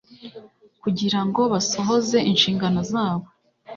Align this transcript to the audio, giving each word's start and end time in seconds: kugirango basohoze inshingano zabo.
kugirango 0.81 1.41
basohoze 1.53 2.17
inshingano 2.31 2.79
zabo. 2.91 3.25